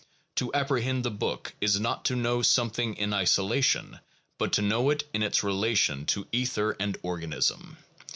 To 0.37 0.51
apprehend 0.55 1.05
the 1.05 1.11
book 1.11 1.53
is 1.61 1.79
not 1.79 2.05
to 2.05 2.15
know 2.15 2.41
something 2.41 2.95
in 2.95 3.13
isolation, 3.13 3.99
but 4.39 4.51
to 4.53 4.63
know 4.63 4.89
it 4.89 5.07
in 5.13 5.21
its 5.21 5.43
relation 5.43 6.07
to 6.07 6.25
ether 6.31 6.75
and 6.79 6.97
organism. 7.03 7.77